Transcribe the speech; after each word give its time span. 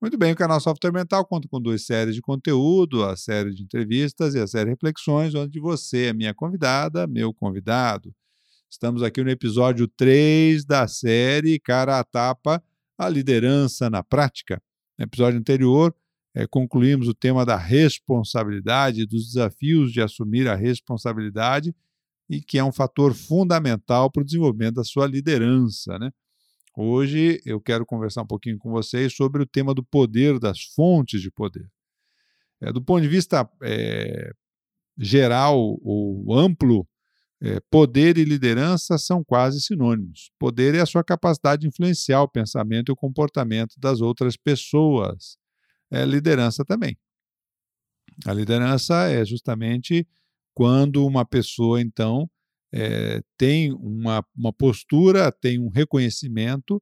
Muito 0.00 0.16
bem, 0.16 0.32
o 0.32 0.36
canal 0.36 0.58
Software 0.58 0.94
Mental 0.94 1.26
conta 1.26 1.46
com 1.46 1.60
duas 1.60 1.84
séries 1.84 2.14
de 2.14 2.22
conteúdo, 2.22 3.04
a 3.04 3.14
série 3.16 3.52
de 3.52 3.62
entrevistas 3.62 4.34
e 4.34 4.38
a 4.38 4.46
série 4.46 4.70
Reflexões, 4.70 5.34
onde 5.34 5.60
você 5.60 6.06
é 6.06 6.12
minha 6.14 6.32
convidada, 6.32 7.06
meu 7.06 7.34
convidado. 7.34 8.10
Estamos 8.70 9.02
aqui 9.02 9.22
no 9.22 9.28
episódio 9.28 9.86
3 9.86 10.64
da 10.64 10.88
série 10.88 11.60
Cara 11.60 11.98
a 11.98 12.04
Tapa, 12.04 12.64
a 12.96 13.10
liderança 13.10 13.90
na 13.90 14.02
prática. 14.02 14.62
No 14.98 15.04
episódio 15.04 15.38
anterior, 15.38 15.94
é, 16.34 16.46
concluímos 16.46 17.06
o 17.06 17.12
tema 17.12 17.44
da 17.44 17.58
responsabilidade, 17.58 19.04
dos 19.04 19.26
desafios 19.26 19.92
de 19.92 20.00
assumir 20.00 20.48
a 20.48 20.54
responsabilidade 20.54 21.76
e 22.26 22.40
que 22.40 22.56
é 22.56 22.64
um 22.64 22.72
fator 22.72 23.12
fundamental 23.12 24.10
para 24.10 24.22
o 24.22 24.24
desenvolvimento 24.24 24.76
da 24.76 24.84
sua 24.84 25.06
liderança, 25.06 25.98
né? 25.98 26.10
Hoje 26.82 27.42
eu 27.44 27.60
quero 27.60 27.84
conversar 27.84 28.22
um 28.22 28.26
pouquinho 28.26 28.56
com 28.56 28.70
vocês 28.70 29.14
sobre 29.14 29.42
o 29.42 29.46
tema 29.46 29.74
do 29.74 29.84
poder, 29.84 30.38
das 30.38 30.62
fontes 30.62 31.20
de 31.20 31.30
poder. 31.30 31.70
É, 32.58 32.72
do 32.72 32.82
ponto 32.82 33.02
de 33.02 33.08
vista 33.08 33.46
é, 33.62 34.30
geral 34.96 35.58
ou 35.82 36.34
amplo, 36.34 36.88
é, 37.42 37.60
poder 37.70 38.16
e 38.16 38.24
liderança 38.24 38.96
são 38.96 39.22
quase 39.22 39.60
sinônimos. 39.60 40.30
Poder 40.38 40.74
é 40.74 40.80
a 40.80 40.86
sua 40.86 41.04
capacidade 41.04 41.60
de 41.60 41.68
influenciar 41.68 42.22
o 42.22 42.28
pensamento 42.28 42.88
e 42.88 42.92
o 42.94 42.96
comportamento 42.96 43.74
das 43.78 44.00
outras 44.00 44.34
pessoas. 44.34 45.36
É 45.90 46.02
liderança 46.06 46.64
também. 46.64 46.96
A 48.24 48.32
liderança 48.32 49.06
é 49.10 49.22
justamente 49.22 50.08
quando 50.54 51.06
uma 51.06 51.26
pessoa, 51.26 51.78
então, 51.78 52.26
é, 52.72 53.22
tem 53.36 53.72
uma, 53.72 54.24
uma 54.36 54.52
postura, 54.52 55.32
tem 55.32 55.58
um 55.58 55.68
reconhecimento 55.68 56.80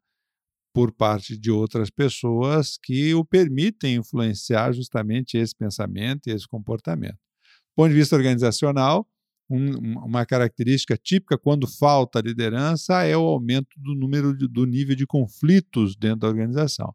por 0.74 0.92
parte 0.92 1.36
de 1.36 1.50
outras 1.50 1.90
pessoas 1.90 2.78
que 2.82 3.14
o 3.14 3.24
permitem 3.24 3.96
influenciar 3.96 4.72
justamente 4.72 5.36
esse 5.36 5.54
pensamento 5.56 6.26
e 6.26 6.30
esse 6.30 6.46
comportamento. 6.46 7.14
Do 7.16 7.74
ponto 7.74 7.88
de 7.88 7.96
vista 7.96 8.14
organizacional, 8.14 9.06
um, 9.50 9.78
uma 10.04 10.26
característica 10.26 10.96
típica 10.96 11.38
quando 11.38 11.66
falta 11.66 12.20
liderança 12.20 13.02
é 13.02 13.16
o 13.16 13.22
aumento 13.22 13.68
do 13.76 13.94
número 13.94 14.36
de, 14.36 14.46
do 14.46 14.66
nível 14.66 14.94
de 14.94 15.06
conflitos 15.06 15.96
dentro 15.96 16.20
da 16.20 16.28
organização. 16.28 16.94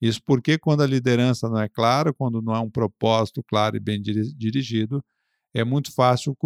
Isso 0.00 0.22
porque 0.24 0.56
quando 0.58 0.82
a 0.82 0.86
liderança 0.86 1.48
não 1.48 1.60
é 1.60 1.68
clara, 1.68 2.14
quando 2.14 2.40
não 2.40 2.54
há 2.54 2.60
um 2.60 2.70
propósito 2.70 3.42
claro 3.42 3.76
e 3.76 3.80
bem 3.80 4.00
dirigido, 4.00 5.04
é 5.52 5.64
muito 5.64 5.92
fácil 5.92 6.36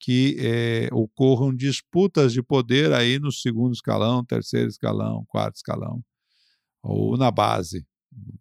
que 0.00 0.36
é, 0.40 0.88
ocorram 0.92 1.54
disputas 1.54 2.32
de 2.32 2.42
poder 2.42 2.92
aí 2.92 3.18
no 3.18 3.30
segundo 3.30 3.74
escalão, 3.74 4.24
terceiro 4.24 4.68
escalão, 4.68 5.24
quarto 5.28 5.56
escalão, 5.56 6.02
ou 6.82 7.18
na 7.18 7.30
base, 7.30 7.86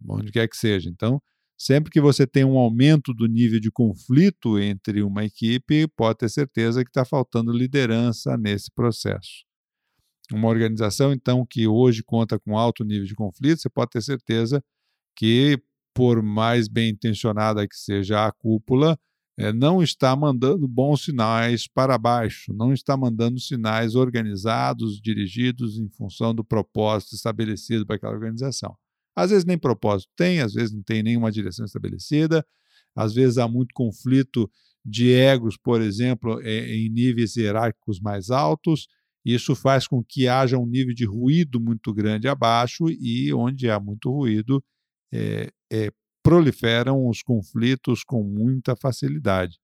onde 0.07 0.31
quer 0.31 0.47
que 0.47 0.55
seja. 0.55 0.89
Então, 0.89 1.21
sempre 1.57 1.91
que 1.91 1.99
você 1.99 2.25
tem 2.25 2.45
um 2.45 2.57
aumento 2.57 3.13
do 3.13 3.27
nível 3.27 3.59
de 3.59 3.69
conflito 3.69 4.57
entre 4.57 5.03
uma 5.03 5.25
equipe, 5.25 5.85
pode 5.89 6.19
ter 6.19 6.29
certeza 6.29 6.81
que 6.81 6.89
está 6.89 7.03
faltando 7.03 7.51
liderança 7.51 8.37
nesse 8.37 8.71
processo. 8.73 9.43
Uma 10.31 10.47
organização, 10.47 11.11
então, 11.11 11.45
que 11.45 11.67
hoje 11.67 12.03
conta 12.03 12.39
com 12.39 12.57
alto 12.57 12.85
nível 12.85 13.05
de 13.05 13.15
conflito, 13.15 13.61
você 13.61 13.69
pode 13.69 13.89
ter 13.91 14.01
certeza 14.01 14.63
que, 15.13 15.61
por 15.93 16.23
mais 16.23 16.69
bem 16.69 16.91
intencionada 16.91 17.67
que 17.67 17.75
seja 17.75 18.25
a 18.25 18.31
cúpula, 18.31 18.97
é, 19.39 19.53
não 19.53 19.81
está 19.81 20.13
mandando 20.17 20.67
bons 20.67 21.05
sinais 21.05 21.65
para 21.65 21.97
baixo, 21.97 22.53
não 22.53 22.73
está 22.73 22.97
mandando 22.97 23.39
sinais 23.39 23.95
organizados, 23.95 24.99
dirigidos 24.99 25.79
em 25.79 25.87
função 25.87 26.35
do 26.35 26.43
propósito 26.43 27.15
estabelecido 27.15 27.85
para 27.85 27.95
aquela 27.95 28.11
organização. 28.11 28.75
Às 29.15 29.29
vezes 29.29 29.45
nem 29.45 29.57
propósito 29.57 30.11
tem, 30.13 30.41
às 30.41 30.53
vezes 30.53 30.75
não 30.75 30.83
tem 30.83 31.01
nenhuma 31.01 31.31
direção 31.31 31.65
estabelecida, 31.65 32.45
às 32.93 33.13
vezes 33.13 33.37
há 33.37 33.47
muito 33.47 33.73
conflito 33.73 34.51
de 34.83 35.13
egos, 35.13 35.55
por 35.55 35.81
exemplo, 35.81 36.41
é, 36.41 36.75
em 36.75 36.89
níveis 36.89 37.37
hierárquicos 37.37 38.01
mais 38.01 38.29
altos. 38.29 38.89
Isso 39.23 39.55
faz 39.55 39.87
com 39.87 40.03
que 40.03 40.27
haja 40.27 40.57
um 40.57 40.65
nível 40.65 40.93
de 40.93 41.05
ruído 41.05 41.61
muito 41.61 41.93
grande 41.93 42.27
abaixo, 42.27 42.89
e 42.89 43.33
onde 43.33 43.69
há 43.69 43.79
muito 43.79 44.11
ruído, 44.11 44.61
é, 45.13 45.49
é 45.71 45.91
proliferam 46.23 47.07
os 47.07 47.21
conflitos 47.21 48.03
com 48.03 48.23
muita 48.23 48.75
facilidade. 48.75 49.57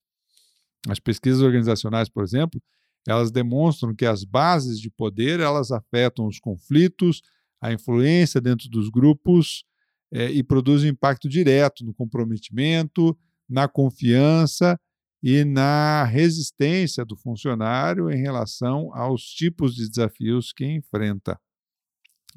As 0.88 1.00
pesquisas 1.00 1.42
organizacionais, 1.42 2.10
por 2.10 2.24
exemplo, 2.24 2.62
elas 3.08 3.32
demonstram 3.32 3.94
que 3.94 4.06
as 4.06 4.24
bases 4.24 4.80
de 4.80 4.90
poder 4.90 5.40
elas 5.40 5.72
afetam 5.72 6.28
os 6.28 6.40
conflitos, 6.40 7.22
a 7.62 7.72
influência 7.72 8.42
dentro 8.42 8.70
dos 8.70 8.90
grupos 8.90 9.64
é, 10.12 10.30
e 10.32 10.44
produzem 10.44 10.92
impacto 10.92 11.28
direto 11.28 11.84
no 11.84 11.94
comprometimento, 11.94 13.18
na 13.48 13.68
confiança 13.68 14.80
e 15.22 15.44
na 15.44 16.04
resistência 16.04 17.04
do 17.06 17.16
funcionário 17.16 18.12
em 18.12 18.22
relação 18.22 18.94
aos 18.94 19.24
tipos 19.24 19.76
de 19.76 19.88
desafios 19.90 20.54
que 20.54 20.66
enfrenta. 20.66 21.40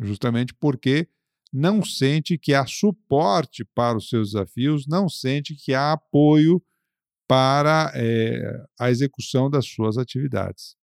Justamente 0.00 0.54
porque 0.54 1.08
não 1.52 1.82
sente 1.84 2.36
que 2.36 2.54
há 2.54 2.66
suporte 2.66 3.64
para 3.74 3.96
os 3.96 4.08
seus 4.08 4.32
desafios, 4.32 4.86
não 4.86 5.08
sente 5.08 5.54
que 5.54 5.74
há 5.74 5.92
apoio 5.92 6.62
para 7.26 7.92
é, 7.94 8.66
a 8.78 8.90
execução 8.90 9.50
das 9.50 9.66
suas 9.66 9.98
atividades. 9.98 10.76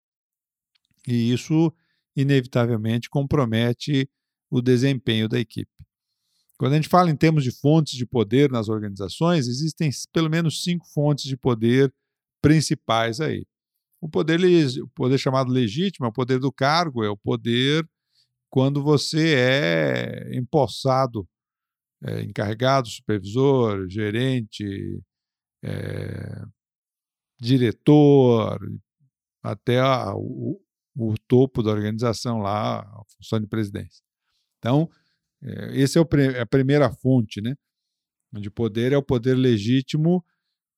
E 1.07 1.31
isso, 1.31 1.73
inevitavelmente, 2.15 3.09
compromete 3.09 4.09
o 4.49 4.61
desempenho 4.61 5.27
da 5.27 5.39
equipe. 5.39 5.71
Quando 6.57 6.73
a 6.73 6.75
gente 6.77 6.87
fala 6.87 7.11
em 7.11 7.15
termos 7.15 7.43
de 7.43 7.51
fontes 7.51 7.95
de 7.95 8.05
poder 8.05 8.49
nas 8.49 8.69
organizações, 8.69 9.47
existem 9.47 9.89
pelo 10.13 10.29
menos 10.29 10.63
cinco 10.63 10.85
fontes 10.87 11.25
de 11.25 11.35
poder 11.35 11.93
principais 12.41 13.19
aí. 13.19 13.45
O 13.99 14.07
poder, 14.07 14.39
o 14.81 14.87
poder 14.89 15.17
chamado 15.17 15.51
legítimo 15.51 16.05
é 16.05 16.09
o 16.09 16.13
poder 16.13 16.39
do 16.39 16.51
cargo, 16.51 17.03
é 17.03 17.09
o 17.09 17.17
poder 17.17 17.87
quando 18.50 18.83
você 18.83 19.35
é 19.35 20.35
empossado, 20.35 21.28
é, 22.03 22.22
encarregado, 22.22 22.88
supervisor, 22.88 23.88
gerente, 23.89 25.01
é, 25.63 26.44
diretor, 27.39 28.59
até 29.44 29.79
a, 29.79 30.13
o, 30.16 30.61
o, 30.95 31.16
topo 31.28 31.61
da 31.61 31.72
organização 31.72 32.39
lá, 32.39 32.79
a 32.79 33.03
função 33.16 33.39
de 33.39 33.47
presidência. 33.47 34.03
Então, 34.59 34.89
é, 35.41 35.79
esse 35.79 36.00
é, 36.00 36.01
é 36.38 36.41
a 36.41 36.45
primeira 36.45 36.91
fonte, 36.91 37.41
né? 37.41 37.56
De 38.33 38.50
poder 38.50 38.91
é 38.91 38.97
o 38.97 39.03
poder 39.03 39.35
legítimo 39.35 40.23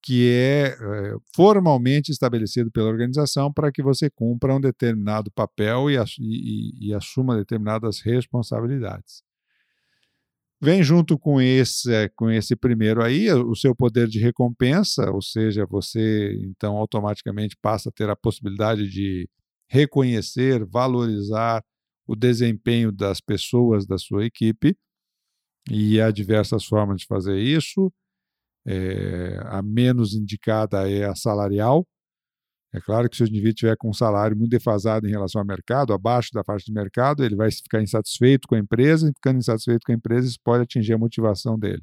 que 0.02 0.30
é, 0.30 0.68
é, 0.68 1.16
formalmente 1.35 2.12
estabelecido 2.12 2.72
pela 2.72 2.90
organização 2.90 3.52
para 3.52 3.72
que 3.72 3.81
você 3.81 4.09
cumpra 4.09 4.56
um 4.56 4.62
determinado 4.62 5.31
papel 5.31 5.90
e, 5.90 5.97
e, 6.19 6.90
e, 6.90 6.94
assuma 6.94 7.35
determinadas 7.35 8.00
responsabilidades. 8.00 9.24
Vem 10.62 10.81
junto 10.81 11.19
com 11.19 11.40
esse, 11.40 12.09
com 12.16 12.31
esse 12.31 12.56
primeiro 12.56 13.03
aí 13.03 13.32
o 13.32 13.55
seu 13.55 13.76
poder 13.76 14.08
de 14.08 14.20
recompensa, 14.20 15.11
ou 15.11 15.22
seja, 15.22 15.67
você 15.67 16.34
então 16.43 16.78
automaticamente 16.78 17.55
passa 17.61 17.90
a 17.90 17.91
ter 17.91 18.09
a 18.09 18.16
possibilidade 18.16 18.90
de 18.90 19.29
reconhecer, 19.70 20.66
valorizar 20.66 21.64
o 22.08 22.16
desempenho 22.16 22.91
das 22.91 23.22
pessoas 23.22 23.85
da 23.85 23.97
sua 23.97 24.26
equipe, 24.26 24.76
e 25.70 26.00
há 26.00 26.09
diversas 26.11 26.66
formas 26.66 27.02
de 27.02 27.05
fazer 27.05 27.38
isso 27.38 27.91
é, 28.67 29.40
a 29.46 29.61
menos 29.61 30.14
indicada 30.14 30.90
é 30.91 31.05
a 31.05 31.16
salarial. 31.16 31.87
É 32.73 32.81
claro 32.81 33.09
que 33.09 33.16
se 33.16 33.23
o 33.23 33.28
indivíduo 33.28 33.53
tiver 33.53 33.78
com 33.78 33.90
um 33.90 33.93
salário 33.93 34.35
muito 34.35 34.52
defasado 34.52 35.08
em 35.08 35.09
relação 35.09 35.40
ao 35.40 35.47
mercado, 35.47 35.93
abaixo 35.93 36.31
da 36.34 36.43
faixa 36.43 36.66
de 36.66 36.73
mercado, 36.73 37.23
ele 37.23 37.35
vai 37.35 37.49
ficar 37.49 37.81
insatisfeito 37.81 38.46
com 38.46 38.55
a 38.55 38.59
empresa, 38.59 39.09
e 39.09 39.14
ficando 39.14 39.40
insatisfeito 39.40 39.85
com 39.85 39.93
a 39.93 39.96
empresa, 39.96 40.28
isso 40.28 40.40
pode 40.43 40.64
atingir 40.64 40.93
a 40.93 40.97
motivação 40.97 41.58
dele. 41.58 41.81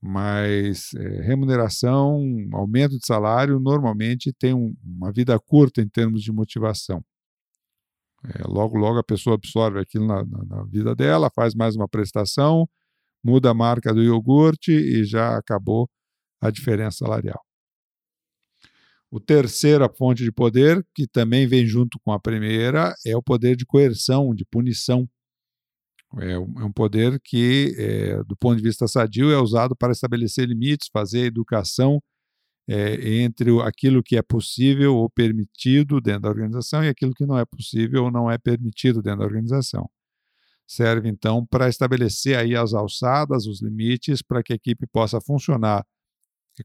Mas 0.00 0.94
é, 0.94 1.22
remuneração, 1.22 2.22
aumento 2.52 2.96
de 2.96 3.04
salário, 3.04 3.58
normalmente 3.58 4.32
tem 4.32 4.54
um, 4.54 4.72
uma 4.84 5.10
vida 5.12 5.36
curta 5.40 5.82
em 5.82 5.88
termos 5.88 6.22
de 6.22 6.30
motivação. 6.30 7.02
É, 8.24 8.42
logo, 8.46 8.78
logo 8.78 8.98
a 8.98 9.04
pessoa 9.04 9.34
absorve 9.34 9.80
aquilo 9.80 10.06
na, 10.06 10.24
na, 10.24 10.44
na 10.44 10.62
vida 10.64 10.94
dela, 10.94 11.30
faz 11.34 11.54
mais 11.54 11.74
uma 11.74 11.88
prestação, 11.88 12.68
muda 13.26 13.50
a 13.50 13.54
marca 13.54 13.92
do 13.92 14.02
iogurte 14.02 14.70
e 14.70 15.04
já 15.04 15.36
acabou 15.36 15.88
a 16.40 16.50
diferença 16.50 16.98
salarial. 16.98 17.40
O 19.10 19.18
terceira 19.20 19.88
fonte 19.88 20.22
de 20.22 20.30
poder, 20.30 20.84
que 20.94 21.06
também 21.06 21.46
vem 21.46 21.66
junto 21.66 21.98
com 22.04 22.12
a 22.12 22.20
primeira, 22.20 22.94
é 23.04 23.16
o 23.16 23.22
poder 23.22 23.56
de 23.56 23.66
coerção, 23.66 24.34
de 24.34 24.44
punição. 24.44 25.08
É 26.20 26.38
um, 26.38 26.68
é 26.68 26.72
poder 26.72 27.20
que, 27.22 27.74
é, 27.78 28.22
do 28.24 28.36
ponto 28.36 28.56
de 28.56 28.62
vista 28.62 28.86
sadio, 28.86 29.30
é 29.32 29.38
usado 29.38 29.74
para 29.76 29.92
estabelecer 29.92 30.48
limites, 30.48 30.88
fazer 30.92 31.26
educação 31.26 32.00
é, 32.68 33.22
entre 33.22 33.50
aquilo 33.62 34.02
que 34.02 34.16
é 34.16 34.22
possível 34.22 34.96
ou 34.96 35.10
permitido 35.10 36.00
dentro 36.00 36.22
da 36.22 36.28
organização 36.28 36.84
e 36.84 36.88
aquilo 36.88 37.14
que 37.14 37.26
não 37.26 37.38
é 37.38 37.44
possível 37.44 38.04
ou 38.04 38.10
não 38.10 38.30
é 38.30 38.38
permitido 38.38 39.02
dentro 39.02 39.20
da 39.20 39.26
organização. 39.26 39.88
Serve, 40.66 41.08
então, 41.08 41.46
para 41.46 41.68
estabelecer 41.68 42.36
aí 42.36 42.56
as 42.56 42.74
alçadas, 42.74 43.46
os 43.46 43.62
limites, 43.62 44.20
para 44.20 44.42
que 44.42 44.52
a 44.52 44.56
equipe 44.56 44.86
possa 44.86 45.20
funcionar 45.20 45.84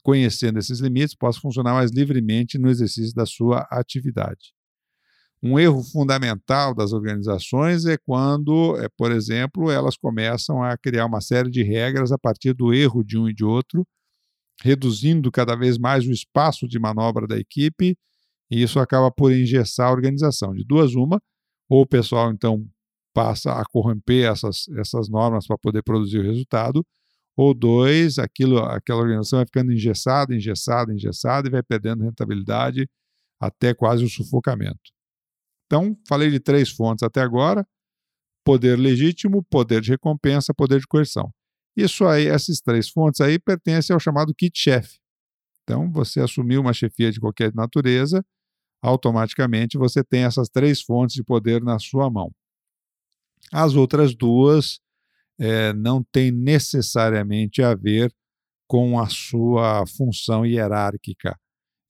conhecendo 0.03 0.57
esses 0.57 0.79
limites, 0.79 1.15
possa 1.15 1.39
funcionar 1.39 1.73
mais 1.73 1.91
livremente 1.91 2.57
no 2.57 2.69
exercício 2.69 3.13
da 3.13 3.25
sua 3.25 3.67
atividade. 3.69 4.53
Um 5.43 5.59
erro 5.59 5.83
fundamental 5.83 6.73
das 6.73 6.93
organizações 6.93 7.85
é 7.85 7.97
quando, 7.97 8.77
é, 8.77 8.87
por 8.95 9.11
exemplo, 9.11 9.71
elas 9.71 9.97
começam 9.97 10.63
a 10.63 10.77
criar 10.77 11.05
uma 11.05 11.19
série 11.19 11.49
de 11.49 11.63
regras 11.63 12.11
a 12.11 12.17
partir 12.17 12.53
do 12.53 12.73
erro 12.73 13.03
de 13.03 13.17
um 13.17 13.27
e 13.27 13.33
de 13.33 13.43
outro, 13.43 13.85
reduzindo 14.63 15.31
cada 15.31 15.55
vez 15.55 15.79
mais 15.79 16.05
o 16.05 16.11
espaço 16.11 16.67
de 16.67 16.77
manobra 16.77 17.27
da 17.27 17.37
equipe, 17.37 17.97
e 18.51 18.61
isso 18.61 18.79
acaba 18.79 19.11
por 19.11 19.31
engessar 19.31 19.87
a 19.89 19.91
organização. 19.91 20.53
De 20.53 20.63
duas, 20.63 20.93
uma, 20.93 21.19
ou 21.67 21.81
o 21.81 21.87
pessoal 21.87 22.31
então 22.31 22.63
passa 23.13 23.53
a 23.53 23.63
corromper 23.65 24.31
essas, 24.31 24.67
essas 24.77 25.09
normas 25.09 25.47
para 25.47 25.57
poder 25.57 25.83
produzir 25.83 26.19
o 26.19 26.23
resultado, 26.23 26.85
ou 27.35 27.53
dois, 27.53 28.19
aquilo, 28.19 28.59
aquela 28.59 29.01
organização 29.01 29.39
vai 29.39 29.45
ficando 29.45 29.71
engessada, 29.71 30.35
engessada, 30.35 30.93
engessada 30.93 31.47
e 31.47 31.51
vai 31.51 31.63
perdendo 31.63 32.03
rentabilidade 32.03 32.87
até 33.39 33.73
quase 33.73 34.03
o 34.03 34.09
sufocamento. 34.09 34.91
Então, 35.65 35.97
falei 36.07 36.29
de 36.29 36.39
três 36.39 36.69
fontes 36.69 37.03
até 37.03 37.21
agora: 37.21 37.65
poder 38.43 38.77
legítimo, 38.77 39.43
poder 39.43 39.81
de 39.81 39.91
recompensa, 39.91 40.53
poder 40.53 40.79
de 40.79 40.87
coerção. 40.87 41.31
Isso 41.75 42.05
aí, 42.05 42.27
essas 42.27 42.59
três 42.59 42.89
fontes 42.89 43.21
aí 43.21 43.39
pertencem 43.39 43.93
ao 43.93 43.99
chamado 43.99 44.35
kit 44.35 44.57
chefe. 44.59 44.99
Então, 45.63 45.89
você 45.91 46.19
assumiu 46.19 46.59
uma 46.61 46.73
chefia 46.73 47.11
de 47.11 47.19
qualquer 47.19 47.53
natureza, 47.53 48.23
automaticamente 48.81 49.77
você 49.77 50.03
tem 50.03 50.23
essas 50.23 50.49
três 50.49 50.81
fontes 50.81 51.15
de 51.15 51.23
poder 51.23 51.63
na 51.63 51.79
sua 51.79 52.09
mão. 52.09 52.31
As 53.51 53.75
outras 53.75 54.15
duas 54.15 54.79
é, 55.39 55.73
não 55.73 56.03
tem 56.03 56.31
necessariamente 56.31 57.61
a 57.61 57.75
ver 57.75 58.13
com 58.67 58.99
a 58.99 59.09
sua 59.09 59.85
função 59.85 60.45
hierárquica. 60.45 61.37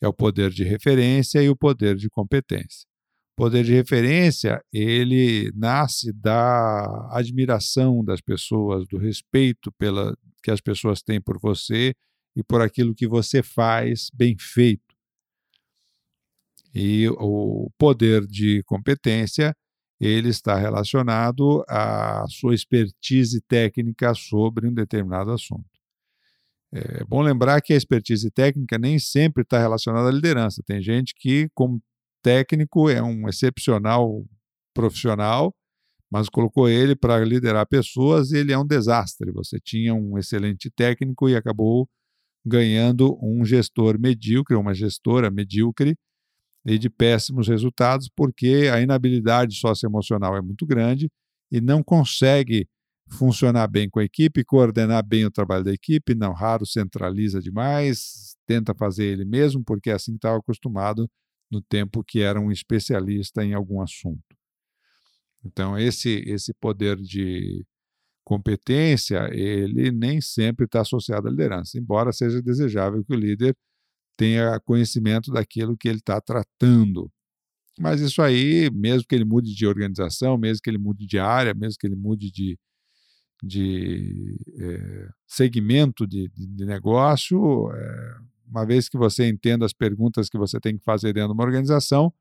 É 0.02 0.08
o 0.08 0.14
poder 0.14 0.50
de 0.50 0.64
referência 0.64 1.44
e 1.44 1.50
o 1.50 1.56
poder 1.56 1.96
de 1.96 2.10
competência. 2.10 2.88
O 3.34 3.44
poder 3.44 3.64
de 3.64 3.74
referência, 3.74 4.60
ele 4.74 5.52
nasce 5.56 6.12
da 6.12 7.10
admiração 7.12 8.04
das 8.04 8.20
pessoas, 8.20 8.88
do 8.88 8.98
respeito 8.98 9.72
pela, 9.74 10.16
que 10.42 10.50
as 10.50 10.60
pessoas 10.60 11.04
têm 11.04 11.22
por 11.22 11.40
você 11.40 11.94
e 12.36 12.44
por 12.44 12.62
aquilo 12.62 12.96
que 12.96 13.08
você 13.08 13.44
faz 13.44 14.10
bem 14.14 14.36
feito. 14.40 14.96
E 16.74 17.08
o 17.18 17.70
poder 17.78 18.26
de 18.26 18.64
competência 18.64 19.56
ele 20.02 20.30
está 20.30 20.56
relacionado 20.56 21.64
à 21.70 22.26
sua 22.28 22.56
expertise 22.56 23.40
técnica 23.42 24.16
sobre 24.16 24.68
um 24.68 24.74
determinado 24.74 25.32
assunto. 25.32 25.70
É 26.74 27.04
bom 27.04 27.22
lembrar 27.22 27.62
que 27.62 27.74
a 27.74 27.78
expertise 27.78 28.32
técnica 28.32 28.80
nem 28.80 28.98
sempre 28.98 29.44
está 29.44 29.60
relacionada 29.60 30.10
à 30.10 30.12
liderança. 30.12 30.64
Tem 30.66 30.82
gente 30.82 31.14
que, 31.16 31.50
como 31.54 31.80
técnico, 32.24 32.90
é 32.90 33.04
um 33.04 33.30
excepcional 33.30 34.26
profissional, 34.74 35.54
mas 36.10 36.30
colocou 36.30 36.68
ele 36.68 36.96
para 36.96 37.24
liderar 37.24 37.68
pessoas 37.68 38.32
e 38.32 38.38
ele 38.38 38.52
é 38.52 38.58
um 38.58 38.66
desastre. 38.66 39.32
Você 39.32 39.60
tinha 39.60 39.94
um 39.94 40.18
excelente 40.18 40.72
técnico 40.72 41.30
e 41.30 41.36
acabou 41.36 41.88
ganhando 42.44 43.20
um 43.22 43.46
gestor 43.46 44.00
medíocre, 44.00 44.56
uma 44.56 44.74
gestora 44.74 45.30
medíocre, 45.30 45.96
e 46.66 46.78
de 46.78 46.90
péssimos 46.90 47.48
resultados, 47.48 48.10
porque 48.16 48.70
a 48.72 48.82
inabilidade 48.82 49.56
socioemocional 49.56 50.36
é 50.36 50.42
muito 50.42 50.66
grande 50.66 51.10
e 51.52 51.60
não 51.60 51.84
consegue 51.84 52.68
funcionar 53.10 53.68
bem 53.68 53.90
com 53.90 54.00
a 54.00 54.04
equipe, 54.04 54.44
coordenar 54.44 55.06
bem 55.06 55.26
o 55.26 55.32
trabalho 55.32 55.64
da 55.64 55.74
equipe, 55.74 56.16
não 56.16 56.34
raro 56.34 56.66
centraliza 56.66 57.42
demais, 57.42 58.36
tenta 58.46 58.74
fazer 58.74 59.06
ele 59.06 59.26
mesmo, 59.26 59.64
porque 59.64 59.90
é 59.90 59.94
assim 59.94 60.12
que 60.12 60.18
estava 60.18 60.38
acostumado 60.38 61.10
no 61.52 61.62
tempo 61.62 62.04
que 62.04 62.22
era 62.22 62.40
um 62.40 62.52
especialista 62.52 63.44
em 63.44 63.54
algum 63.54 63.82
assunto. 63.82 64.24
Então, 65.44 65.78
esse, 65.78 66.24
esse 66.28 66.54
poder 66.54 66.96
de 66.98 67.66
competência, 68.24 69.30
ele 69.34 69.92
nem 69.92 70.22
sempre 70.22 70.66
está 70.66 70.82
associado 70.82 71.28
à 71.28 71.32
liderança, 71.32 71.78
embora 71.78 72.14
seja 72.14 72.42
desejável 72.42 73.04
que 73.04 73.14
o 73.14 73.20
líder 73.20 73.56
tenha 74.18 74.60
conhecimento 74.60 75.32
daquilo 75.32 75.78
que 75.78 75.88
ele 75.88 76.00
está 76.00 76.20
tratando. 76.22 77.12
Mas 77.80 78.02
isso 78.02 78.22
aí, 78.22 78.70
mesmo 78.72 79.08
que 79.08 79.16
ele 79.16 79.26
mude 79.26 79.56
de 79.56 79.66
organização, 79.66 80.38
mesmo 80.38 80.62
que 80.64 80.70
ele 80.70 80.78
mude 80.78 81.06
de 81.08 81.18
área, 81.20 81.54
mesmo 81.54 81.78
que 81.80 81.88
ele 81.88 81.96
mude 81.96 82.32
de, 82.32 82.60
de 83.42 84.38
é, 84.60 85.10
segmento 85.28 86.06
de, 86.06 86.30
de 86.30 86.66
negócio, 86.66 87.72
é, 87.74 88.16
uma 88.48 88.66
vez 88.66 88.90
que 88.90 88.98
você 88.98 89.28
entenda 89.28 89.66
as 89.66 89.74
perguntas 89.74 90.30
que 90.30 90.38
você 90.38 90.60
tem 90.60 90.78
que 90.78 90.84
fazer 90.84 91.14
dentro 91.14 91.30
de 91.30 91.34
uma 91.34 91.44
organização, 91.44 92.14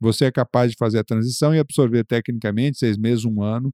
você 0.00 0.26
é 0.26 0.32
capaz 0.32 0.72
de 0.72 0.76
fazer 0.76 0.98
a 0.98 1.04
transição 1.04 1.54
e 1.54 1.58
absorver 1.58 2.04
tecnicamente, 2.04 2.78
seis 2.78 2.96
meses, 2.96 3.24
um 3.24 3.42
ano, 3.42 3.72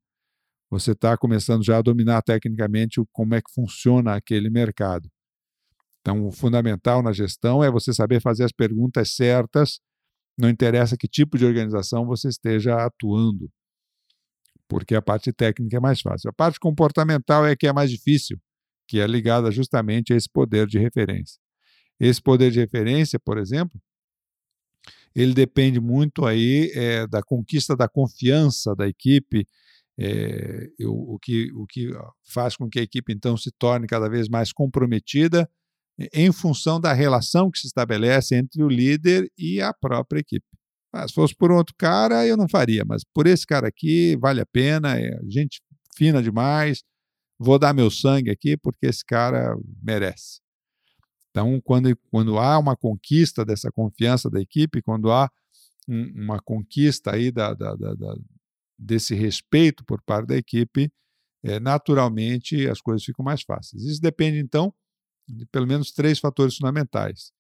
você 0.71 0.93
está 0.93 1.17
começando 1.17 1.65
já 1.65 1.79
a 1.79 1.83
dominar 1.83 2.23
tecnicamente 2.23 3.01
o, 3.01 3.07
como 3.13 3.35
é 3.35 3.41
que 3.41 3.53
funciona 3.53 4.15
aquele 4.15 4.51
mercado. 4.51 5.11
Então, 6.01 6.27
o 6.27 6.33
fundamental 6.33 7.03
na 7.03 7.13
gestão 7.13 7.63
é 7.63 7.71
você 7.71 7.93
saber 7.93 8.21
fazer 8.21 8.45
as 8.45 8.53
perguntas 8.53 9.15
certas, 9.15 9.81
não 10.39 10.49
interessa 10.49 10.97
que 10.97 11.07
tipo 11.07 11.37
de 11.37 11.45
organização 11.45 12.07
você 12.07 12.29
esteja 12.29 12.75
atuando, 12.75 13.51
porque 14.67 14.95
a 14.95 15.03
parte 15.03 15.33
técnica 15.33 15.77
é 15.77 15.81
mais 15.81 16.01
fácil. 16.01 16.31
A 16.31 16.33
parte 16.33 16.59
comportamental 16.59 17.47
é 17.47 17.55
que 17.55 17.67
é 17.67 17.73
mais 17.73 17.91
difícil, 17.91 18.41
que 18.89 19.01
é 19.01 19.07
ligada 19.07 19.51
justamente 19.51 20.13
a 20.13 20.17
esse 20.17 20.29
poder 20.29 20.67
de 20.67 20.79
referência. 20.79 21.39
Esse 21.99 22.23
poder 22.23 22.51
de 22.51 22.61
referência, 22.61 23.19
por 23.21 23.37
exemplo, 23.37 23.79
ele 25.15 25.35
depende 25.35 25.81
muito 25.81 26.25
aí 26.25 26.71
é, 26.75 27.07
da 27.07 27.23
conquista 27.23 27.77
da 27.77 27.89
confiança 27.89 28.75
da 28.75 28.89
equipe, 28.89 29.47
é, 29.99 30.69
o, 30.83 31.17
o, 31.17 31.19
que, 31.19 31.53
o 31.53 31.67
que 31.67 31.91
faz 32.25 32.57
com 32.57 32.71
que 32.71 32.79
a 32.79 32.83
equipe 32.83 33.13
então 33.13 33.37
se 33.37 33.51
torne 33.51 33.87
cada 33.87 34.09
vez 34.09 34.29
mais 34.31 34.51
comprometida 34.51 35.47
em 36.13 36.33
função 36.33 36.81
da 36.81 36.93
relação 36.93 37.51
que 37.51 37.59
se 37.59 37.67
estabelece 37.67 38.35
entre 38.35 38.63
o 38.63 38.69
líder 38.69 39.31
e 39.37 39.61
a 39.61 39.73
própria 39.73 40.21
equipe. 40.21 40.47
Ah, 40.93 41.07
se 41.07 41.15
fosse 41.15 41.35
por 41.35 41.53
outro 41.53 41.75
cara, 41.79 42.27
eu 42.27 42.37
não 42.37 42.49
faria, 42.49 42.85
mas 42.85 43.03
por 43.15 43.27
esse 43.27 43.47
cara 43.47 43.69
aqui, 43.69 44.17
vale 44.17 44.41
a 44.41 44.47
pena, 44.47 44.99
é 44.99 45.19
gente 45.29 45.61
fina 45.97 46.23
demais, 46.23 46.83
vou 47.39 47.59
dar 47.59 47.73
meu 47.73 47.91
sangue 47.91 48.31
aqui 48.31 48.57
porque 48.57 48.87
esse 48.87 49.05
cara 49.05 49.55
merece. 49.83 50.41
Então, 51.31 51.61
quando, 51.63 51.97
quando 52.11 52.39
há 52.39 52.59
uma 52.59 52.77
conquista 52.77 53.45
dessa 53.45 53.71
confiança 53.71 54.29
da 54.29 54.41
equipe, 54.41 54.83
quando 54.83 55.13
há 55.13 55.31
um, 55.89 56.25
uma 56.25 56.41
conquista 56.41 57.15
aí 57.15 57.31
da, 57.31 57.55
da, 57.55 57.77
da, 57.77 57.95
da, 57.95 58.15
desse 58.77 59.15
respeito 59.15 59.85
por 59.85 60.03
parte 60.03 60.27
da 60.27 60.37
equipe, 60.37 60.91
é, 61.45 61.61
naturalmente 61.61 62.69
as 62.69 62.81
coisas 62.81 63.05
ficam 63.05 63.25
mais 63.25 63.43
fáceis. 63.43 63.85
Isso 63.85 64.01
depende, 64.01 64.39
então, 64.39 64.75
de 65.31 65.47
pelo 65.47 65.67
menos 65.67 65.93
três 65.93 66.19
fatores 66.19 66.57
fundamentais. 66.57 67.33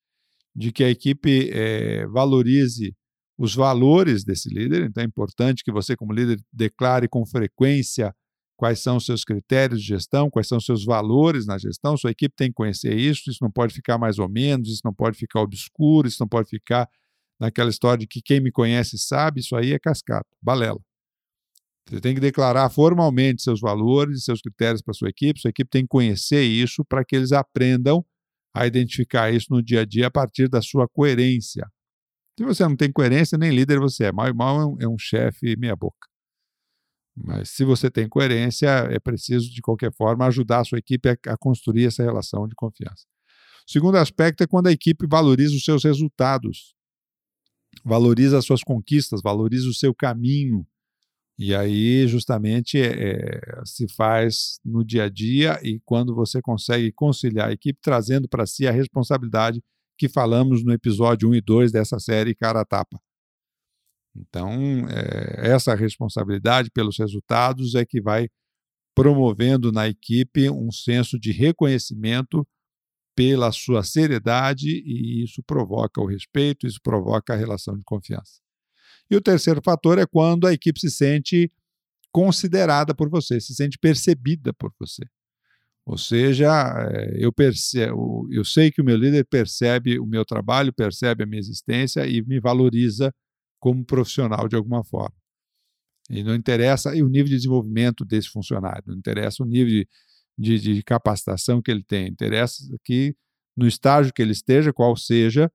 De 0.55 0.73
que 0.73 0.85
a 0.85 0.91
equipe 0.91 1.51
é, 1.53 2.07
valorize 2.07 2.95
os 3.39 3.55
valores 3.55 4.25
desse 4.25 4.49
líder, 4.49 4.85
então 4.85 5.03
é 5.03 5.07
importante 5.07 5.65
que 5.65 5.73
você, 5.73 5.97
como 5.97 6.13
líder, 6.13 6.39
declare 6.53 7.09
com 7.09 7.25
frequência 7.25 8.15
quais 8.57 8.81
são 8.81 8.99
os 8.99 9.07
seus 9.07 9.25
critérios 9.25 9.81
de 9.81 9.87
gestão, 9.87 10.29
quais 10.29 10.47
são 10.47 10.59
os 10.59 10.67
seus 10.67 10.85
valores 10.85 11.47
na 11.47 11.57
gestão. 11.57 11.97
Sua 11.97 12.11
equipe 12.11 12.35
tem 12.37 12.49
que 12.49 12.55
conhecer 12.55 12.95
isso, 12.95 13.31
isso 13.31 13.39
não 13.41 13.51
pode 13.51 13.73
ficar 13.73 13.97
mais 13.97 14.19
ou 14.19 14.29
menos, 14.29 14.69
isso 14.69 14.83
não 14.85 14.93
pode 14.93 15.17
ficar 15.17 15.41
obscuro, 15.41 16.07
isso 16.07 16.19
não 16.21 16.29
pode 16.29 16.51
ficar 16.51 16.87
naquela 17.41 17.71
história 17.71 18.01
de 18.01 18.07
que 18.07 18.21
quem 18.21 18.39
me 18.39 18.53
conhece 18.53 18.99
sabe, 18.99 19.41
isso 19.41 19.57
aí 19.57 19.73
é 19.73 19.79
cascata, 19.79 20.29
balela. 20.43 20.79
Você 21.91 22.01
tem 22.01 22.15
que 22.15 22.21
declarar 22.21 22.71
formalmente 22.71 23.43
seus 23.43 23.61
valores, 23.61 24.25
seus 24.25 24.41
critérios 24.41 24.81
para 24.81 24.95
sua 24.95 25.09
equipe. 25.09 25.41
Sua 25.41 25.51
equipe 25.51 25.69
tem 25.69 25.83
que 25.83 25.89
conhecer 25.89 26.45
isso 26.45 26.85
para 26.85 27.05
que 27.05 27.17
eles 27.17 27.33
aprendam 27.33 28.07
a 28.55 28.65
identificar 28.65 29.33
isso 29.33 29.49
no 29.51 29.61
dia 29.61 29.81
a 29.81 29.85
dia 29.85 30.07
a 30.07 30.11
partir 30.11 30.49
da 30.49 30.63
sua 30.63 30.89
coerência. 30.89 31.67
Se 32.39 32.45
você 32.45 32.63
não 32.63 32.77
tem 32.77 32.93
coerência, 32.93 33.37
nem 33.37 33.51
líder 33.51 33.81
você 33.81 34.05
é. 34.05 34.13
Mal 34.13 34.29
e 34.29 34.33
mal 34.33 34.79
é 34.81 34.87
um, 34.87 34.95
é 34.95 34.99
chefe 34.99 35.57
meia-boca. 35.57 36.09
Mas 37.17 37.51
se 37.51 37.65
você 37.65 37.91
tem 37.91 38.09
coerência, 38.09 38.69
é 38.69 39.01
preciso, 39.01 39.51
de 39.53 39.61
qualquer 39.61 39.93
forma, 39.93 40.27
ajudar 40.27 40.61
a 40.61 40.65
sua 40.65 40.79
equipe 40.79 41.09
a, 41.09 41.17
a 41.27 41.37
construir 41.37 41.87
essa 41.87 42.05
relação 42.05 42.47
de 42.47 42.55
confiança. 42.55 43.05
segundo 43.67 43.97
aspecto 43.97 44.45
é 44.45 44.47
quando 44.47 44.69
a 44.69 44.73
equipe 44.73 45.07
valoriza 45.09 45.57
os 45.57 45.65
seus 45.65 45.83
resultados, 45.83 46.73
valoriza 47.85 48.39
as 48.39 48.45
suas 48.45 48.63
conquistas, 48.63 49.21
valoriza 49.23 49.69
o 49.69 49.75
seu 49.75 49.93
caminho. 49.93 50.65
E 51.43 51.55
aí, 51.55 52.07
justamente, 52.07 52.79
é, 52.79 53.41
se 53.65 53.89
faz 53.89 54.61
no 54.63 54.85
dia 54.85 55.05
a 55.05 55.09
dia 55.09 55.59
e 55.63 55.81
quando 55.87 56.15
você 56.15 56.43
consegue 56.43 56.93
conciliar 56.93 57.49
a 57.49 57.53
equipe, 57.53 57.79
trazendo 57.81 58.29
para 58.29 58.45
si 58.45 58.67
a 58.69 58.71
responsabilidade 58.71 59.63
que 59.97 60.07
falamos 60.07 60.63
no 60.63 60.71
episódio 60.71 61.31
1 61.31 61.37
e 61.37 61.41
2 61.41 61.73
dessa 61.73 61.99
série 61.99 62.35
Cara 62.35 62.61
a 62.61 62.65
Tapa. 62.67 63.01
Então, 64.15 64.53
é, 64.91 65.51
essa 65.51 65.75
responsabilidade 65.75 66.71
pelos 66.71 66.99
resultados 66.99 67.75
é 67.75 67.87
que 67.87 68.03
vai 68.03 68.29
promovendo 68.95 69.73
na 69.73 69.89
equipe 69.89 70.51
um 70.51 70.71
senso 70.71 71.19
de 71.19 71.33
reconhecimento 71.33 72.47
pela 73.17 73.51
sua 73.51 73.83
seriedade 73.83 74.69
e 74.69 75.25
isso 75.25 75.43
provoca 75.43 76.03
o 76.03 76.07
respeito, 76.07 76.67
isso 76.67 76.81
provoca 76.83 77.33
a 77.33 77.37
relação 77.37 77.79
de 77.79 77.83
confiança. 77.83 78.43
E 79.11 79.17
o 79.17 79.21
terceiro 79.21 79.61
fator 79.65 79.99
é 79.99 80.07
quando 80.07 80.47
a 80.47 80.53
equipe 80.53 80.79
se 80.79 80.91
sente 80.91 81.53
considerada 82.13 82.95
por 82.95 83.09
você, 83.09 83.41
se 83.41 83.55
sente 83.55 83.79
percebida 83.79 84.53
por 84.53 84.73
você. 84.79 85.05
Ou 85.87 85.99
seja, 85.99 86.49
eh, 86.93 87.17
eu, 87.19 87.33
percebo, 87.33 88.29
eu 88.31 88.45
sei 88.45 88.71
que 88.71 88.81
o 88.81 88.85
meu 88.85 88.97
líder 88.97 89.25
percebe 89.25 89.99
o 89.99 90.07
meu 90.07 90.25
trabalho, 90.25 90.73
percebe 90.73 91.25
a 91.25 91.27
minha 91.27 91.41
existência 91.41 92.07
e 92.07 92.23
me 92.23 92.39
valoriza 92.39 93.13
como 93.59 93.85
profissional 93.85 94.49
de 94.49 94.57
alguma 94.57 94.85
forma. 94.85 95.17
E 96.09 96.23
não 96.23 96.35
interessa 96.35 96.95
e 96.95 97.03
o 97.03 97.09
nível 97.09 97.27
de 97.27 97.37
desenvolvimento 97.37 98.05
desse 98.05 98.29
funcionário, 98.29 98.85
não 98.87 98.97
interessa 98.97 99.43
o 99.43 99.47
nível 99.47 99.69
de, 99.69 99.89
de, 100.59 100.75
de 100.75 100.83
capacitação 100.83 101.63
que 101.63 101.71
ele 101.71 101.85
tem, 101.85 102.09
interessa 102.09 102.63
que 102.85 103.15
no 103.57 103.67
estágio 103.67 104.13
que 104.13 104.23
ele 104.23 104.33
esteja, 104.33 104.73
qual 104.73 104.97
seja, 104.97 105.51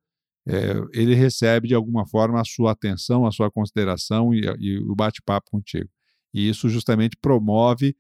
é, 0.48 0.74
ele 0.94 1.16
recebe 1.16 1.68
de 1.68 1.74
alguma 1.74 2.06
forma 2.06 2.40
a 2.40 2.46
sua 2.46 2.72
atenção, 2.72 3.26
a 3.26 3.32
sua 3.32 3.50
consideração 3.50 4.34
e, 4.34 4.42
e 4.60 4.78
o 4.80 4.96
bate-papo 4.96 5.50
contigo. 5.50 5.90
E 6.34 6.48
isso 6.48 6.70
justamente 6.70 7.18
promove 7.20 7.96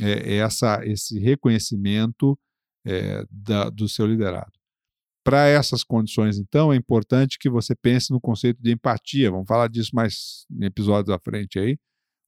é, 0.00 0.36
essa, 0.36 0.80
esse 0.84 1.18
reconhecimento 1.18 2.38
é, 2.86 3.24
da, 3.30 3.68
do 3.68 3.88
seu 3.88 4.06
liderado. 4.06 4.52
Para 5.24 5.46
essas 5.46 5.82
condições, 5.82 6.38
então, 6.38 6.72
é 6.72 6.76
importante 6.76 7.38
que 7.38 7.48
você 7.48 7.74
pense 7.74 8.10
no 8.10 8.20
conceito 8.20 8.62
de 8.62 8.72
empatia. 8.72 9.30
Vamos 9.30 9.46
falar 9.46 9.68
disso 9.68 9.90
mais 9.94 10.44
em 10.50 10.66
episódios 10.66 11.14
à 11.14 11.18
frente 11.18 11.58
aí. 11.58 11.78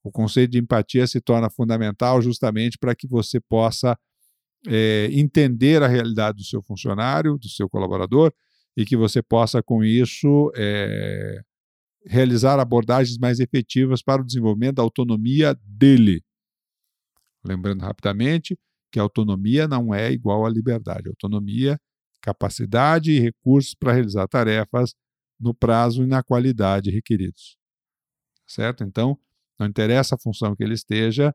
O 0.03 0.11
conceito 0.11 0.53
de 0.53 0.59
empatia 0.59 1.07
se 1.07 1.21
torna 1.21 1.51
fundamental 1.51 2.23
justamente 2.23 2.79
para 2.79 2.95
que 2.95 3.07
você 3.07 3.39
possa 3.39 3.99
é, 4.67 5.09
entender 5.13 5.83
a 5.83 5.89
realidade 5.89 6.39
do 6.39 6.45
seu 6.45 6.63
funcionário, 6.63 7.37
do 7.37 7.49
seu 7.49 7.69
colaborador, 7.69 8.33
e 8.77 8.85
que 8.85 8.97
você 8.97 9.23
possa, 9.23 9.63
com 9.63 9.83
isso, 9.83 10.53
é, 10.55 11.41
realizar 12.05 12.61
abordagens 12.61 13.19
mais 13.19 13.41
efetivas 13.41 14.03
para 14.03 14.23
o 14.23 14.25
desenvolvimento 14.25 14.77
da 14.77 14.83
autonomia 14.83 15.57
dele. 15.63 16.23
Lembrando 17.45 17.83
rapidamente 17.83 18.59
que 18.93 18.99
autonomia 18.99 19.67
não 19.67 19.95
é 19.95 20.11
igual 20.13 20.45
à 20.45 20.51
liberdade. 20.51 21.09
Autonomia 21.09 21.79
capacidade 22.27 23.13
e 23.13 23.21
recursos 23.21 23.73
para 23.73 23.93
realizar 23.93 24.27
tarefas 24.27 24.95
no 25.39 25.55
prazo 25.55 26.03
e 26.03 26.07
na 26.07 26.25
qualidade 26.25 26.91
requeridos. 26.91 27.57
Certo? 28.49 28.83
Então, 28.83 29.17
não 29.59 29.67
interessa 29.67 30.17
a 30.17 30.19
função 30.19 30.57
que 30.57 30.65
ele 30.65 30.75
esteja, 30.75 31.33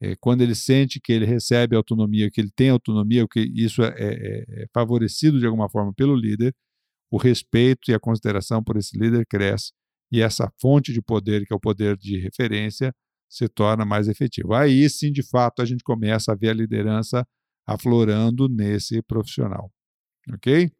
é, 0.00 0.16
quando 0.16 0.40
ele 0.40 0.54
sente 0.54 0.98
que 0.98 1.12
ele 1.12 1.26
recebe 1.26 1.76
autonomia, 1.76 2.30
que 2.30 2.40
ele 2.40 2.50
tem 2.56 2.70
autonomia, 2.70 3.26
que 3.30 3.40
isso 3.54 3.82
é, 3.82 3.94
é, 3.98 4.62
é 4.62 4.66
favorecido 4.72 5.38
de 5.38 5.44
alguma 5.44 5.68
forma 5.68 5.92
pelo 5.92 6.16
líder, 6.16 6.54
o 7.10 7.16
respeito 7.16 7.90
e 7.90 7.94
a 7.94 8.00
consideração 8.00 8.62
por 8.62 8.76
esse 8.76 8.96
líder 8.96 9.26
cresce 9.26 9.72
e 10.12 10.20
essa 10.20 10.50
fonte 10.60 10.92
de 10.92 11.02
poder, 11.02 11.46
que 11.46 11.52
é 11.52 11.56
o 11.56 11.60
poder 11.60 11.96
de 11.96 12.18
referência, 12.18 12.94
se 13.28 13.48
torna 13.48 13.84
mais 13.84 14.08
efetiva. 14.08 14.60
Aí 14.60 14.88
sim, 14.90 15.12
de 15.12 15.22
fato, 15.22 15.62
a 15.62 15.64
gente 15.64 15.84
começa 15.84 16.32
a 16.32 16.34
ver 16.34 16.50
a 16.50 16.54
liderança 16.54 17.26
aflorando 17.66 18.48
nesse 18.48 19.02
profissional. 19.02 19.72
Ok? 20.32 20.70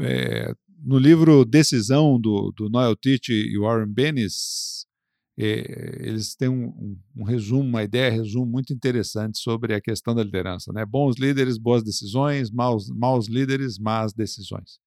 É, 0.00 0.54
no 0.82 0.98
livro 0.98 1.44
Decisão, 1.44 2.18
do, 2.18 2.52
do 2.52 2.70
Noel 2.70 2.96
Titt 2.96 3.32
e 3.32 3.58
Warren 3.58 3.92
Bennis, 3.92 4.86
eles 5.42 6.34
têm 6.34 6.48
um, 6.48 6.66
um, 6.66 6.98
um, 7.16 7.24
resumo, 7.24 7.62
uma 7.62 7.82
ideia, 7.82 8.10
resumo 8.10 8.44
muito 8.44 8.72
interessante 8.72 9.38
sobre 9.38 9.74
a 9.74 9.80
questão 9.80 10.14
da 10.14 10.22
liderança. 10.22 10.72
Né? 10.72 10.84
Bons 10.84 11.16
líderes, 11.16 11.56
boas 11.56 11.82
decisões, 11.82 12.50
maus, 12.50 12.90
maus 12.90 13.26
líderes, 13.26 13.78
más 13.78 14.12
decisões. 14.12 14.78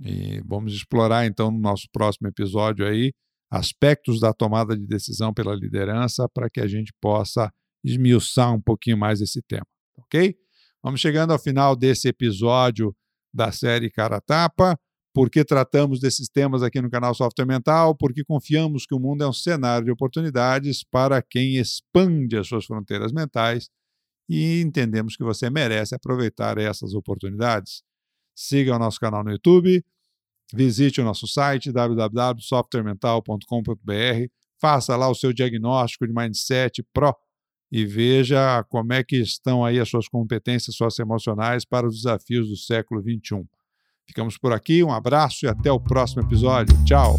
E 0.00 0.40
vamos 0.44 0.74
explorar 0.74 1.26
então 1.26 1.50
no 1.50 1.58
nosso 1.58 1.88
próximo 1.92 2.28
episódio 2.28 2.86
aí 2.86 3.12
aspectos 3.50 4.20
da 4.20 4.32
tomada 4.32 4.76
de 4.76 4.86
decisão 4.86 5.32
pela 5.32 5.54
liderança 5.54 6.28
para 6.28 6.50
que 6.50 6.60
a 6.60 6.66
gente 6.66 6.92
possa 7.00 7.52
esmiuçar 7.84 8.52
um 8.52 8.60
pouquinho 8.60 8.98
mais 8.98 9.20
esse 9.20 9.40
tema, 9.42 9.66
ok? 9.96 10.34
Vamos 10.82 11.00
chegando 11.00 11.32
ao 11.32 11.38
final 11.38 11.76
desse 11.76 12.08
episódio 12.08 12.94
da 13.32 13.52
série 13.52 13.90
Cara 13.90 14.20
Tapa. 14.20 14.78
Por 15.14 15.30
que 15.30 15.42
tratamos 15.44 16.00
desses 16.00 16.28
temas 16.28 16.60
aqui 16.60 16.82
no 16.82 16.90
canal 16.90 17.14
Software 17.14 17.46
Mental? 17.46 17.94
Porque 17.94 18.24
confiamos 18.24 18.84
que 18.84 18.96
o 18.96 18.98
mundo 18.98 19.22
é 19.22 19.28
um 19.28 19.32
cenário 19.32 19.84
de 19.84 19.92
oportunidades 19.92 20.82
para 20.82 21.22
quem 21.22 21.56
expande 21.56 22.36
as 22.36 22.48
suas 22.48 22.64
fronteiras 22.64 23.12
mentais 23.12 23.70
e 24.28 24.60
entendemos 24.60 25.16
que 25.16 25.22
você 25.22 25.48
merece 25.48 25.94
aproveitar 25.94 26.58
essas 26.58 26.94
oportunidades. 26.94 27.84
Siga 28.34 28.74
o 28.74 28.78
nosso 28.78 28.98
canal 28.98 29.22
no 29.22 29.30
YouTube, 29.30 29.84
visite 30.52 31.00
o 31.00 31.04
nosso 31.04 31.28
site 31.28 31.70
www.softwaremental.com.br, 31.70 34.28
faça 34.60 34.96
lá 34.96 35.08
o 35.08 35.14
seu 35.14 35.32
diagnóstico 35.32 36.08
de 36.08 36.12
mindset 36.12 36.82
pro 36.92 37.14
e 37.70 37.86
veja 37.86 38.64
como 38.64 38.92
é 38.92 39.04
que 39.04 39.14
estão 39.16 39.64
aí 39.64 39.78
as 39.78 39.88
suas 39.88 40.08
competências 40.08 40.74
socioemocionais 40.74 41.64
para 41.64 41.86
os 41.86 42.02
desafios 42.02 42.48
do 42.48 42.56
século 42.56 43.00
XXI. 43.00 43.46
Ficamos 44.06 44.38
por 44.38 44.52
aqui, 44.52 44.82
um 44.82 44.92
abraço 44.92 45.46
e 45.46 45.48
até 45.48 45.70
o 45.72 45.80
próximo 45.80 46.22
episódio. 46.22 46.76
Tchau! 46.84 47.16